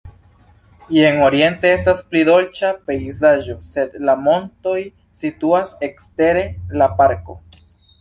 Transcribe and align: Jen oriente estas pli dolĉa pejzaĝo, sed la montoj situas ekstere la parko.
Jen 0.95 1.19
oriente 1.25 1.69
estas 1.73 2.01
pli 2.13 2.23
dolĉa 2.31 2.73
pejzaĝo, 2.89 3.59
sed 3.75 4.01
la 4.09 4.19
montoj 4.31 4.77
situas 5.23 5.79
ekstere 5.93 6.51
la 6.83 6.93
parko. 7.03 7.43